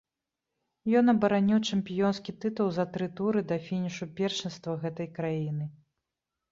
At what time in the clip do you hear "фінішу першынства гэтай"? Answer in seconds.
3.67-5.07